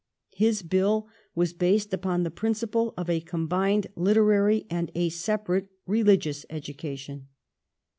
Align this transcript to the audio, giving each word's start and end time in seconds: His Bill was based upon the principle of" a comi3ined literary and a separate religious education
His 0.33 0.63
Bill 0.63 1.07
was 1.35 1.53
based 1.53 1.93
upon 1.93 2.23
the 2.23 2.31
principle 2.31 2.95
of" 2.97 3.07
a 3.07 3.21
comi3ined 3.21 3.85
literary 3.95 4.65
and 4.67 4.89
a 4.95 5.09
separate 5.09 5.67
religious 5.85 6.43
education 6.49 7.27